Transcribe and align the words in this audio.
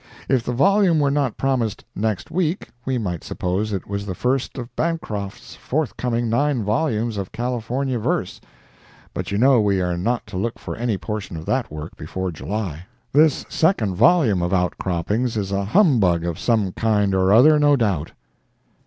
If 0.27 0.41
the 0.41 0.51
volume 0.51 0.99
were 0.99 1.11
not 1.11 1.37
promised 1.37 1.85
"next 1.95 2.31
week," 2.31 2.69
we 2.85 2.97
might 2.97 3.23
suppose 3.23 3.71
it 3.71 3.85
was 3.85 4.07
the 4.07 4.15
first 4.15 4.57
of 4.57 4.75
Bancroft's 4.75 5.53
forthcoming 5.55 6.27
nine 6.27 6.63
volumes 6.63 7.17
of 7.17 7.31
California 7.31 7.99
verse—but 7.99 9.31
you 9.31 9.37
know 9.37 9.61
we 9.61 9.79
are 9.79 9.95
not 9.95 10.25
to 10.25 10.37
look 10.37 10.57
for 10.57 10.75
any 10.75 10.97
portion 10.97 11.37
of 11.37 11.45
that 11.45 11.71
work 11.71 11.95
before 11.97 12.31
July. 12.31 12.87
This 13.13 13.45
second 13.47 13.93
volume 13.95 14.41
of 14.41 14.55
Outcroppings 14.55 15.37
is 15.37 15.51
a 15.51 15.65
humbug 15.65 16.25
of 16.25 16.39
some 16.39 16.71
kind 16.71 17.13
or 17.13 17.31
other, 17.31 17.59
no 17.59 17.75
doubt. 17.75 18.13